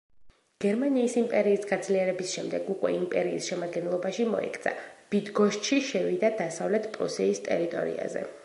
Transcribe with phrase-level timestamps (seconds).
[0.63, 4.75] გერმანიის იმპერიის გაძლიერების შემდეგ უკვე, იმპერიის შემადგენლობაში მოექცა,
[5.13, 8.31] ბიდგოშჩი შევიდა დასავლეთ პრუსიის ტერიტორიაზე.